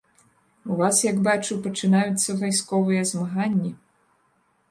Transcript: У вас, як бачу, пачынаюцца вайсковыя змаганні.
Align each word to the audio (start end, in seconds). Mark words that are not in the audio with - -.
У 0.75 0.77
вас, 0.79 1.01
як 1.07 1.19
бачу, 1.27 1.57
пачынаюцца 1.65 2.35
вайсковыя 2.41 3.01
змаганні. 3.13 3.71